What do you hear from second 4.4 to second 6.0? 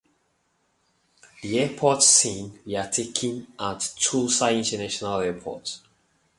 International Airport.